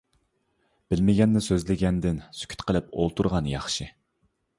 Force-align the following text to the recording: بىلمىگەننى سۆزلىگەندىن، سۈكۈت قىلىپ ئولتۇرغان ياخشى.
بىلمىگەننى 0.93 1.41
سۆزلىگەندىن، 1.47 2.17
سۈكۈت 2.39 2.65
قىلىپ 2.71 2.89
ئولتۇرغان 3.03 3.51
ياخشى. 3.53 3.87